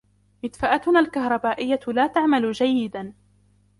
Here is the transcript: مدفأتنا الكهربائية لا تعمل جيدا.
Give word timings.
مدفأتنا 0.43 0.99
الكهربائية 0.99 1.79
لا 1.87 2.07
تعمل 2.07 2.51
جيدا. 2.51 3.13